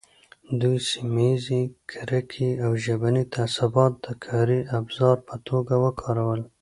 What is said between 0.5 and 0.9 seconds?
دوی